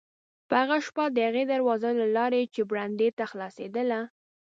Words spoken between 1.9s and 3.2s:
له لارې چې برنډې